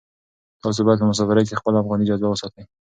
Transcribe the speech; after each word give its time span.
تاسو 0.63 0.79
باید 0.85 1.01
په 1.01 1.07
مسافرۍ 1.11 1.43
کې 1.47 1.59
خپله 1.59 1.77
افغاني 1.79 2.05
جذبه 2.09 2.29
وساتئ. 2.29 2.63